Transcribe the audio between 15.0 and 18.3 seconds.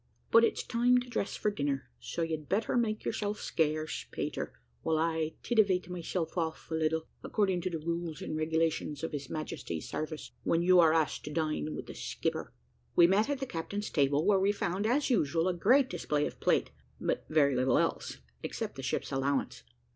usual, a great display of plate, but very little else,